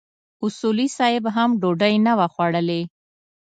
اصولي 0.45 0.87
صیب 0.97 1.23
هم 1.35 1.49
ډوډۍ 1.61 1.95
نه 2.05 2.13
وه 2.19 2.27
خوړلې. 2.33 2.81